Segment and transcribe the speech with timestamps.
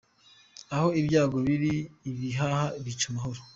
[0.73, 1.73] Aho ibyago biri
[2.09, 3.41] ibihaha bica umuhoro.